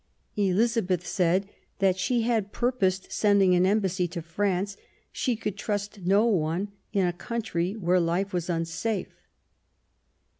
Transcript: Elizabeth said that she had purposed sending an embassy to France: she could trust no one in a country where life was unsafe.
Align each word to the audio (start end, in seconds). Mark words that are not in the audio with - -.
Elizabeth 0.35 1.05
said 1.05 1.47
that 1.77 1.95
she 1.95 2.23
had 2.23 2.51
purposed 2.51 3.11
sending 3.11 3.53
an 3.53 3.67
embassy 3.67 4.07
to 4.07 4.19
France: 4.23 4.75
she 5.11 5.35
could 5.35 5.55
trust 5.55 5.99
no 6.07 6.25
one 6.25 6.69
in 6.91 7.05
a 7.05 7.13
country 7.13 7.73
where 7.73 7.99
life 7.99 8.33
was 8.33 8.49
unsafe. 8.49 9.13